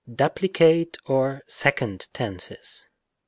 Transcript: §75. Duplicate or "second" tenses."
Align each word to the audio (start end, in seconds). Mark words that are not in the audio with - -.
§75. 0.09 0.15
Duplicate 0.17 0.97
or 1.05 1.43
"second" 1.45 2.07
tenses." 2.11 2.87